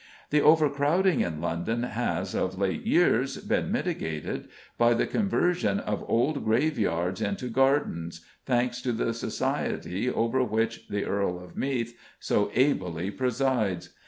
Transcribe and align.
The 0.31 0.41
overcrowding 0.41 1.19
in 1.19 1.41
London 1.41 1.83
has, 1.83 2.33
of 2.33 2.57
late 2.57 2.87
years, 2.87 3.37
been 3.37 3.71
mitigated 3.71 4.47
by 4.75 4.95
the 4.95 5.05
conversion 5.05 5.79
of 5.79 6.03
old 6.09 6.43
grave 6.43 6.79
yards 6.79 7.21
into 7.21 7.49
gardens, 7.49 8.25
thanks 8.43 8.81
to 8.81 8.93
the 8.93 9.13
society 9.13 10.09
over 10.09 10.43
which 10.43 10.87
the 10.87 11.05
Earl 11.05 11.39
of 11.39 11.55
Meath 11.55 11.95
so 12.19 12.49
ably 12.55 13.11
presides. 13.11 13.89